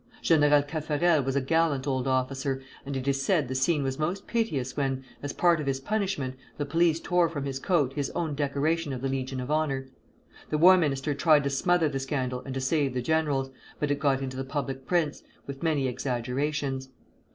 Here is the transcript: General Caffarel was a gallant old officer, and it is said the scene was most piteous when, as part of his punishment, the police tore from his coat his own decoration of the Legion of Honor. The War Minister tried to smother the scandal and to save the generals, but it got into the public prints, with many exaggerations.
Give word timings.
General 0.23 0.63
Caffarel 0.63 1.21
was 1.21 1.35
a 1.35 1.41
gallant 1.41 1.85
old 1.85 2.07
officer, 2.07 2.59
and 2.87 2.97
it 2.97 3.07
is 3.07 3.21
said 3.21 3.47
the 3.47 3.53
scene 3.53 3.83
was 3.83 3.99
most 3.99 4.25
piteous 4.25 4.75
when, 4.75 5.03
as 5.21 5.31
part 5.31 5.59
of 5.61 5.67
his 5.67 5.79
punishment, 5.79 6.35
the 6.57 6.65
police 6.65 6.99
tore 6.99 7.29
from 7.29 7.45
his 7.45 7.59
coat 7.59 7.93
his 7.93 8.09
own 8.15 8.33
decoration 8.33 8.93
of 8.93 9.01
the 9.01 9.07
Legion 9.07 9.39
of 9.39 9.51
Honor. 9.51 9.89
The 10.49 10.57
War 10.57 10.75
Minister 10.75 11.13
tried 11.13 11.43
to 11.43 11.51
smother 11.51 11.87
the 11.87 11.99
scandal 11.99 12.41
and 12.43 12.55
to 12.55 12.61
save 12.61 12.95
the 12.95 13.01
generals, 13.03 13.51
but 13.79 13.91
it 13.91 13.99
got 13.99 14.23
into 14.23 14.37
the 14.37 14.43
public 14.43 14.87
prints, 14.87 15.21
with 15.45 15.61
many 15.61 15.87
exaggerations. 15.87 16.89